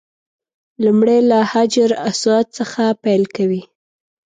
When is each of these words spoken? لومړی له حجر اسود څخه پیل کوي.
لومړی 0.83 1.19
له 1.29 1.39
حجر 1.51 1.89
اسود 2.09 2.45
څخه 2.57 2.83
پیل 3.03 3.23
کوي. 3.35 3.61